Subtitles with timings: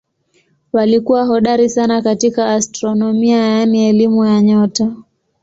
[0.73, 4.95] Walikuwa hodari sana katika astronomia yaani elimu ya nyota.